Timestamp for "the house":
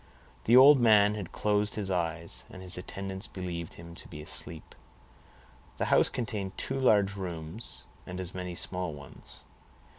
5.77-6.09